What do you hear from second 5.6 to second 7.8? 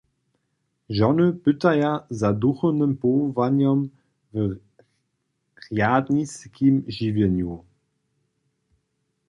rjadniskim žiwjenju.